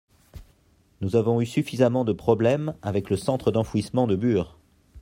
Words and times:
Nous 1.01 1.15
avons 1.15 1.41
eu 1.41 1.45
suffisamment 1.45 2.03
de 2.03 2.11
problèmes 2.11 2.73
avec 2.81 3.11
le 3.11 3.17
centre 3.17 3.51
d’enfouissement 3.51 4.07
de 4.07 4.15
Bure. 4.15 4.57